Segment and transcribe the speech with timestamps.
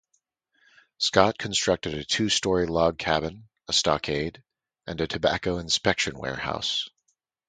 [0.97, 4.41] Scott constructed a two-story log cabin, a stockade,
[4.87, 6.89] and a tobacco inspection warehouse.